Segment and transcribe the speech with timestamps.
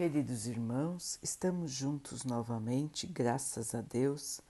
[0.00, 4.40] Queridos irmãos, estamos juntos novamente, graças a Deus.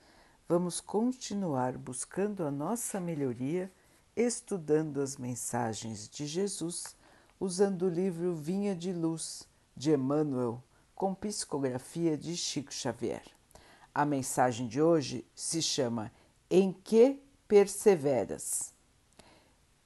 [0.49, 3.69] Vamos continuar buscando a nossa melhoria,
[4.15, 6.95] estudando as mensagens de Jesus,
[7.41, 9.43] usando o livro Vinha de Luz
[9.77, 10.63] de Emmanuel,
[10.95, 13.25] com psicografia de Chico Xavier.
[13.93, 16.13] A mensagem de hoje se chama
[16.49, 18.73] Em que perseveras?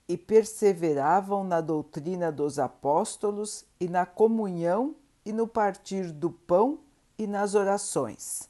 [0.06, 4.94] E perseveravam na doutrina dos apóstolos e na comunhão
[5.24, 6.80] e no partir do pão
[7.18, 8.48] e nas orações.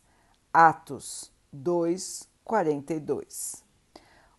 [0.52, 3.62] Atos 2, 42.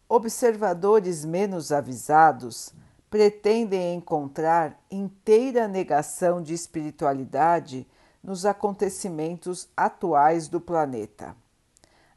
[0.08, 2.74] Observadores menos avisados
[3.10, 7.88] pretendem encontrar inteira negação de espiritualidade
[8.22, 11.36] nos acontecimentos atuais do planeta.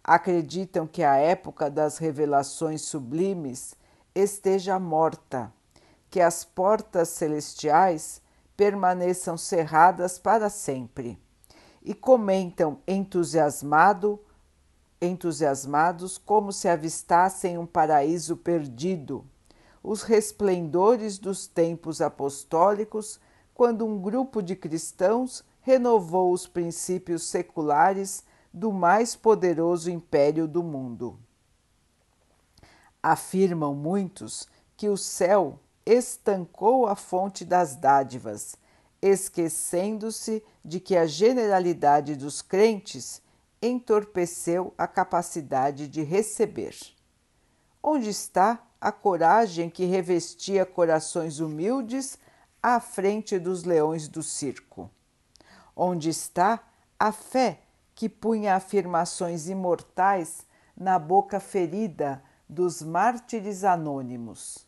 [0.03, 3.75] Acreditam que a época das revelações sublimes
[4.15, 5.53] esteja morta,
[6.11, 8.21] que as portas celestiais
[8.59, 11.17] permaneçam cerradas para sempre.
[11.81, 14.19] E comentam entusiasmado,
[15.01, 19.25] entusiasmados como se avistassem um paraíso perdido,
[19.81, 23.21] os resplendores dos tempos apostólicos,
[23.55, 31.17] quando um grupo de cristãos renovou os princípios seculares do mais poderoso império do mundo.
[33.01, 38.57] Afirmam muitos que o céu estancou a fonte das dádivas,
[39.01, 43.23] esquecendo-se de que a generalidade dos crentes
[43.63, 46.77] entorpeceu a capacidade de receber.
[47.83, 52.19] Onde está a coragem que revestia corações humildes
[52.63, 54.91] à frente dos leões do circo?
[55.75, 56.61] Onde está
[56.99, 57.63] a fé
[57.95, 64.68] que punha afirmações imortais na boca ferida dos mártires anônimos?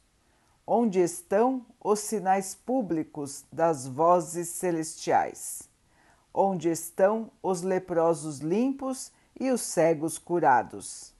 [0.72, 5.68] Onde estão os sinais públicos das vozes celestiais,
[6.32, 9.10] onde estão os leprosos limpos
[9.40, 11.12] e os cegos curados.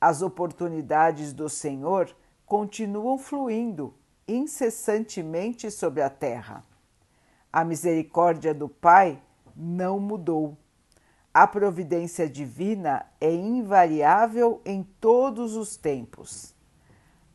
[0.00, 2.08] As oportunidades do Senhor
[2.46, 3.92] continuam fluindo
[4.26, 6.64] incessantemente sobre a terra.
[7.52, 9.20] A misericórdia do Pai
[9.54, 10.56] não mudou.
[11.34, 16.54] A providência divina é invariável em todos os tempos.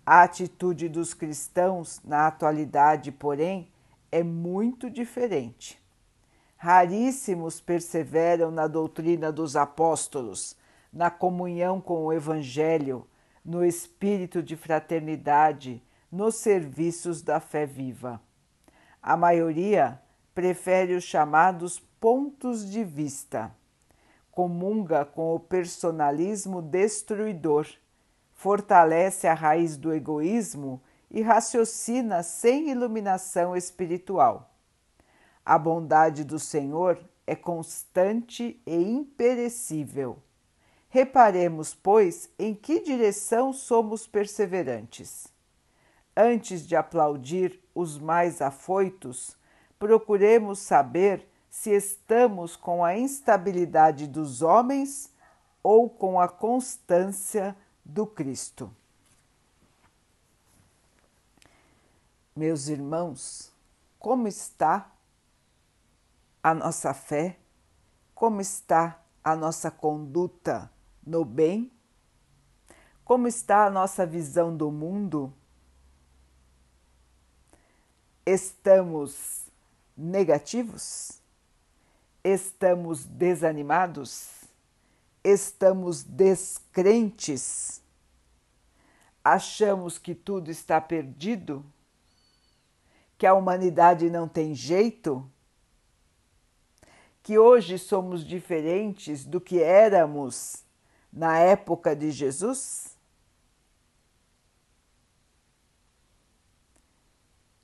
[0.09, 3.69] A atitude dos cristãos na atualidade, porém,
[4.09, 5.83] é muito diferente.
[6.55, 10.55] Raríssimos perseveram na doutrina dos apóstolos,
[10.93, 13.05] na comunhão com o Evangelho,
[13.43, 18.21] no espírito de fraternidade, nos serviços da fé viva.
[19.03, 20.01] A maioria
[20.33, 23.53] prefere os chamados pontos de vista.
[24.31, 27.67] Comunga com o personalismo destruidor
[28.37, 34.53] fortalece a raiz do egoísmo e raciocina sem iluminação espiritual.
[35.43, 40.19] A bondade do Senhor é constante e imperecível.
[40.87, 45.27] Reparemos, pois, em que direção somos perseverantes.
[46.15, 49.35] Antes de aplaudir os mais afoitos,
[49.79, 55.11] procuremos saber se estamos com a instabilidade dos homens
[55.63, 57.55] ou com a constância
[57.87, 58.69] do Cristo.
[62.35, 63.51] Meus irmãos,
[63.97, 64.91] como está
[66.43, 67.39] a nossa fé?
[68.13, 70.69] Como está a nossa conduta
[71.05, 71.71] no bem?
[73.05, 75.33] Como está a nossa visão do mundo?
[78.25, 79.45] Estamos
[79.95, 81.21] negativos?
[82.21, 84.36] Estamos desanimados?
[85.27, 87.81] Estamos descrentes,
[89.23, 91.65] achamos que tudo está perdido,
[93.17, 95.29] que a humanidade não tem jeito,
[97.21, 100.63] que hoje somos diferentes do que éramos
[101.11, 102.95] na época de Jesus?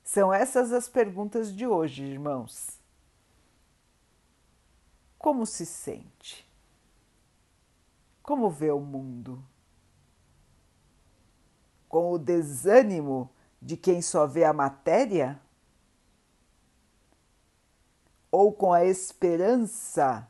[0.02, 2.78] São essas as perguntas de hoje, irmãos.
[5.18, 6.46] Como se sente?
[8.24, 9.44] Como vê o mundo?
[11.86, 13.30] Com o desânimo
[13.60, 15.38] de quem só vê a matéria?
[18.30, 20.26] Ou com a esperança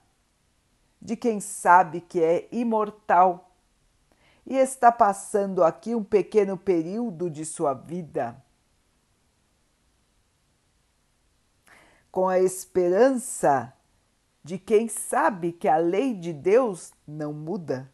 [1.00, 3.52] de quem sabe que é imortal
[4.44, 8.42] e está passando aqui um pequeno período de sua vida?
[12.10, 13.72] Com a esperança
[14.44, 17.90] de quem sabe que a lei de Deus não muda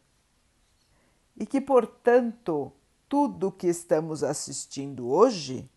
[1.37, 2.73] e que, portanto,
[3.09, 5.71] tudo o que estamos assistindo hoje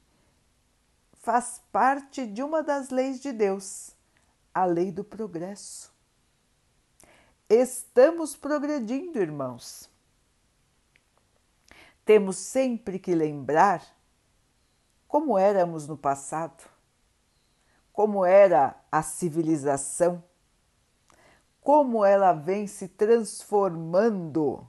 [1.14, 3.96] faz parte de uma das leis de Deus,
[4.54, 5.94] a lei do progresso.
[7.48, 9.90] Estamos progredindo, irmãos.
[12.04, 13.86] Temos sempre que lembrar
[15.08, 16.64] como éramos no passado,
[17.94, 20.22] como era a civilização,
[21.64, 24.68] como ela vem se transformando.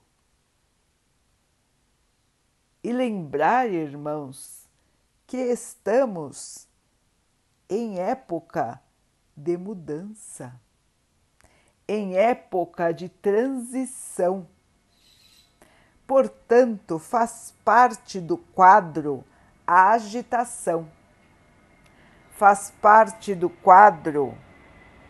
[2.83, 4.69] E lembrar, irmãos,
[5.27, 6.69] que estamos
[7.69, 8.81] em época
[9.37, 10.55] de mudança,
[11.89, 14.47] em época de transição.
[16.07, 19.25] Portanto, faz parte do quadro
[19.67, 20.89] a agitação.
[22.33, 24.37] Faz parte do quadro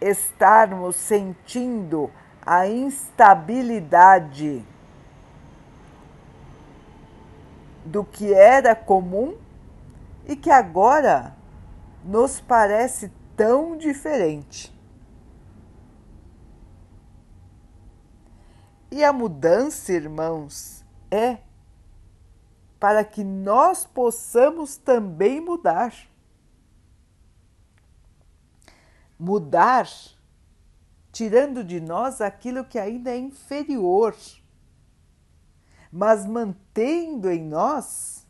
[0.05, 2.11] estarmos sentindo
[2.45, 4.63] a instabilidade
[7.87, 9.35] do que era comum
[10.27, 11.35] e que agora
[12.05, 14.75] nos parece tão diferente.
[18.91, 21.39] E a mudança, irmãos, é
[22.79, 25.95] para que nós possamos também mudar.
[29.19, 29.89] Mudar,
[31.13, 34.17] tirando de nós aquilo que ainda é inferior,
[35.93, 38.27] mas mantendo em nós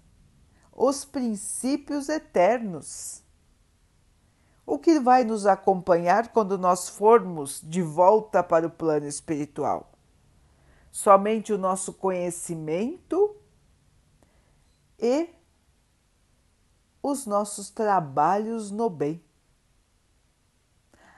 [0.71, 3.23] os princípios eternos.
[4.67, 9.93] O que vai nos acompanhar quando nós formos de volta para o plano espiritual?
[10.91, 13.35] Somente o nosso conhecimento
[14.99, 15.31] e
[17.03, 19.24] os nossos trabalhos no bem.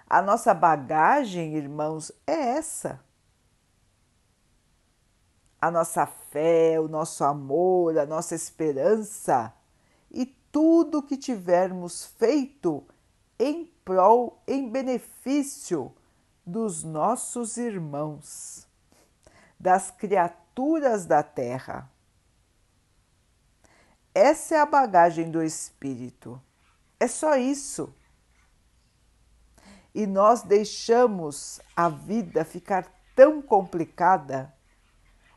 [0.08, 3.00] A nossa bagagem, irmãos, é essa.
[5.60, 9.52] A nossa fé, o nosso amor, a nossa esperança
[10.10, 12.86] e tudo que tivermos feito
[13.38, 15.92] em prol, em benefício
[16.44, 18.66] dos nossos irmãos,
[19.58, 21.90] das criaturas da terra.
[24.14, 26.40] Essa é a bagagem do espírito.
[26.98, 27.92] É só isso.
[29.96, 34.54] E nós deixamos a vida ficar tão complicada,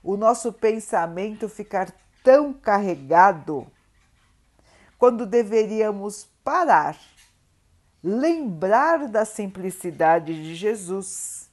[0.04, 3.66] o nosso pensamento ficar tão carregado,
[4.98, 7.00] quando deveríamos parar,
[8.04, 11.50] lembrar da simplicidade de Jesus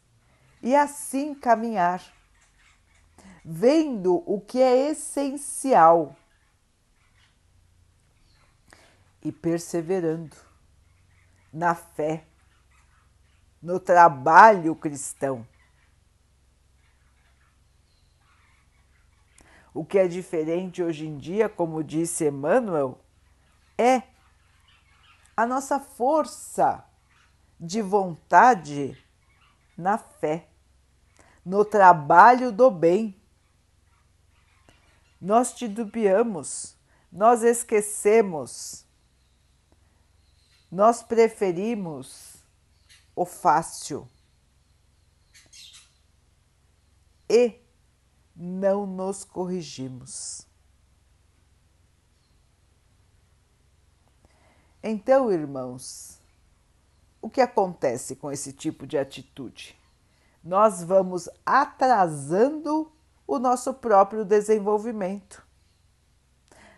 [0.60, 2.02] e assim caminhar,
[3.44, 6.16] vendo o que é essencial
[9.22, 10.36] e perseverando
[11.52, 12.24] na fé,
[13.66, 15.44] no trabalho cristão.
[19.74, 23.00] O que é diferente hoje em dia, como disse Emmanuel,
[23.76, 24.04] é
[25.36, 26.84] a nossa força
[27.58, 28.96] de vontade
[29.76, 30.46] na fé,
[31.44, 33.20] no trabalho do bem.
[35.20, 36.78] Nós titubeamos,
[37.10, 38.86] nós esquecemos
[40.70, 42.35] nós preferimos
[43.16, 44.08] o fácil
[47.28, 47.58] e
[48.36, 50.46] não nos corrigimos.
[54.82, 56.20] Então, irmãos,
[57.20, 59.76] o que acontece com esse tipo de atitude?
[60.44, 62.92] Nós vamos atrasando
[63.26, 65.46] o nosso próprio desenvolvimento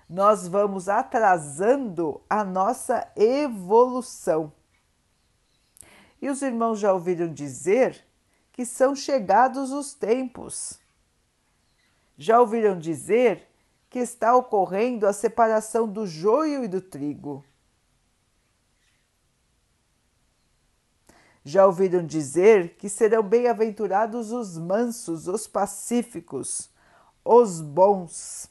[0.09, 4.50] nós vamos atrasando a nossa evolução.
[6.21, 8.05] E os irmãos já ouviram dizer
[8.53, 10.81] que são chegados os tempos.
[12.17, 13.49] Já ouviram dizer
[13.89, 17.45] que está ocorrendo a separação do joio e do trigo.
[21.45, 26.69] Já ouviram dizer que serão bem-aventurados os mansos, os pacíficos,
[27.25, 28.51] os bons.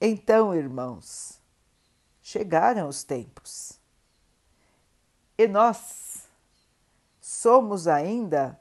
[0.00, 1.35] Então, irmãos,
[2.26, 3.78] chegaram os tempos
[5.38, 6.26] e nós
[7.20, 8.60] somos ainda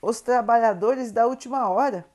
[0.00, 2.06] os trabalhadores da última hora.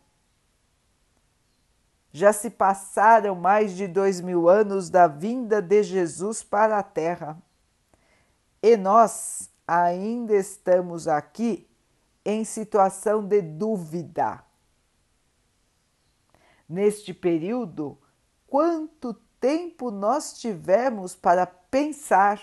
[2.13, 7.38] Já se passaram mais de dois mil anos da vinda de Jesus para a Terra
[8.63, 11.70] e nós ainda estamos aqui
[12.24, 14.41] em situação de dúvida.
[16.67, 17.98] Neste período,
[18.48, 22.41] quanto tempo nós tivermos para pensar,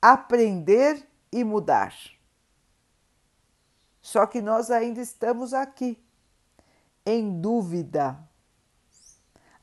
[0.00, 1.94] aprender e mudar.
[4.00, 6.02] Só que nós ainda estamos aqui,
[7.04, 8.18] em dúvida.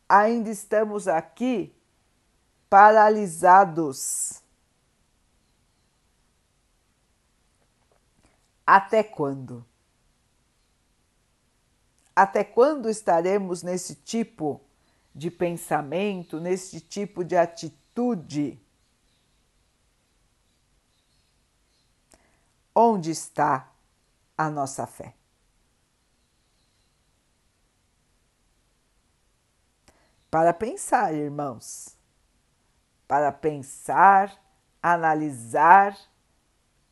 [0.07, 1.75] Ainda estamos aqui
[2.69, 4.41] paralisados.
[8.65, 9.65] Até quando?
[12.15, 14.66] Até quando estaremos nesse tipo
[15.17, 18.61] de pensamento, nesse tipo de atitude?
[22.75, 23.73] Onde está
[24.37, 25.15] a nossa fé?
[30.29, 31.97] Para pensar, irmãos,
[33.07, 34.39] para pensar,
[34.83, 35.97] analisar,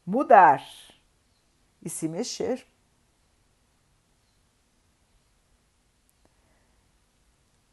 [0.04, 0.66] mudar
[1.80, 2.66] e se mexer.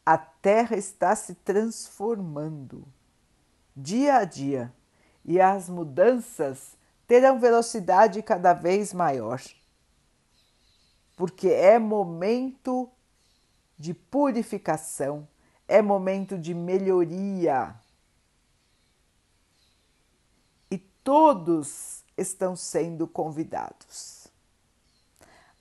[0.04, 2.84] A Terra está se transformando
[3.76, 4.72] dia a dia
[5.24, 9.40] e as mudanças terão velocidade cada vez maior,
[11.16, 12.90] porque é momento
[13.78, 15.28] de purificação,
[15.68, 17.74] é momento de melhoria.
[20.70, 24.26] E todos estão sendo convidados.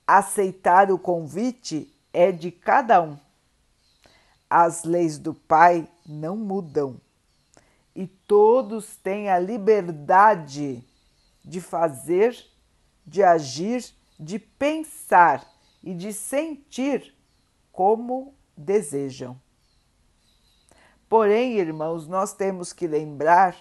[0.06, 3.18] Aceitar o convite é de cada um.
[4.54, 7.00] As leis do Pai não mudam
[7.96, 10.84] e todos têm a liberdade
[11.42, 12.36] de fazer,
[13.06, 13.82] de agir,
[14.20, 15.42] de pensar
[15.82, 17.16] e de sentir
[17.72, 19.40] como desejam.
[21.08, 23.56] Porém, irmãos, nós temos que lembrar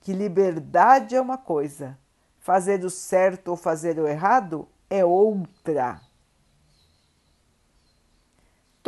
[0.00, 1.96] que liberdade é uma coisa,
[2.40, 6.07] fazer o certo ou fazer o errado é outra.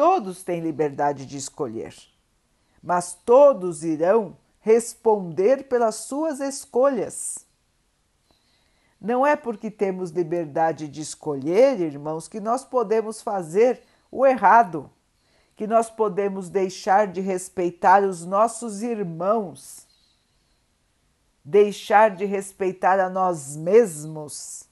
[0.01, 1.95] Todos têm liberdade de escolher,
[2.83, 7.45] mas todos irão responder pelas suas escolhas.
[8.99, 14.91] Não é porque temos liberdade de escolher, irmãos, que nós podemos fazer o errado,
[15.55, 19.87] que nós podemos deixar de respeitar os nossos irmãos,
[21.45, 24.65] deixar de respeitar a nós mesmos,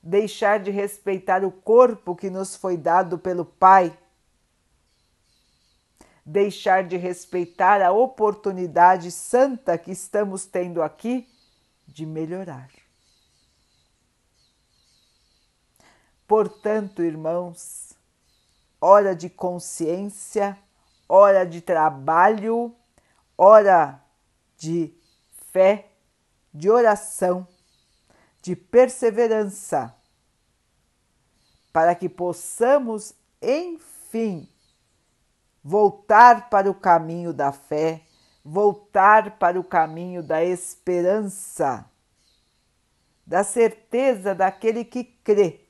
[0.00, 3.98] deixar de respeitar o corpo que nos foi dado pelo Pai
[6.28, 11.26] deixar de respeitar a oportunidade santa que estamos tendo aqui
[11.86, 12.68] de melhorar.
[16.26, 17.94] Portanto, irmãos,
[18.78, 20.58] hora de consciência,
[21.08, 22.76] hora de trabalho,
[23.34, 23.98] hora
[24.58, 24.94] de
[25.50, 25.92] fé,
[26.52, 27.48] de oração,
[28.42, 29.96] de perseverança,
[31.72, 34.46] para que possamos, enfim,
[35.68, 38.00] voltar para o caminho da fé,
[38.42, 41.84] voltar para o caminho da esperança,
[43.26, 45.60] da certeza daquele que crê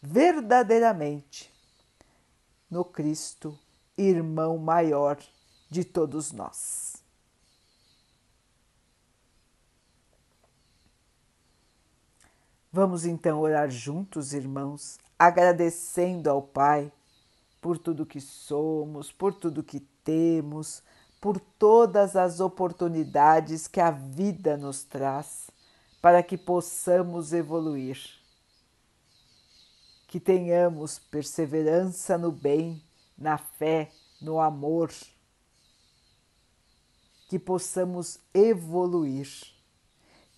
[0.00, 1.52] verdadeiramente
[2.70, 3.58] no Cristo,
[3.98, 5.18] irmão maior
[5.68, 7.02] de todos nós.
[12.70, 16.92] Vamos então orar juntos, irmãos, agradecendo ao Pai
[17.60, 20.82] por tudo que somos, por tudo que temos,
[21.20, 25.50] por todas as oportunidades que a vida nos traz
[26.00, 27.98] para que possamos evoluir.
[30.08, 32.82] Que tenhamos perseverança no bem,
[33.16, 34.90] na fé, no amor.
[37.28, 39.28] Que possamos evoluir.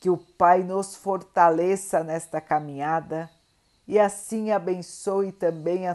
[0.01, 3.31] Que o Pai nos fortaleça nesta caminhada
[3.87, 5.95] e assim abençoe também a